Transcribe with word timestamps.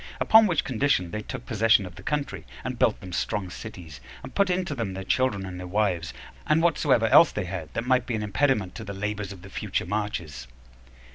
Upon 0.19 0.47
which 0.47 0.63
condition 0.63 1.11
they 1.11 1.21
took 1.21 1.45
possession 1.45 1.85
of 1.85 1.93
the 1.93 2.01
country, 2.01 2.43
and 2.63 2.79
built 2.79 2.99
them 3.01 3.13
strong 3.13 3.51
cities, 3.51 4.01
and 4.23 4.33
put 4.33 4.49
into 4.49 4.73
them 4.73 4.95
their 4.95 5.03
children 5.03 5.45
and 5.45 5.59
their 5.59 5.67
wives, 5.67 6.11
and 6.47 6.63
whatsoever 6.63 7.05
else 7.09 7.31
they 7.31 7.45
had 7.45 7.71
that 7.75 7.85
might 7.85 8.07
be 8.07 8.15
an 8.15 8.23
impediment 8.23 8.73
to 8.73 8.83
the 8.83 8.93
labors 8.93 9.31
of 9.31 9.43
their 9.43 9.51
future 9.51 9.85
marches. 9.85 10.47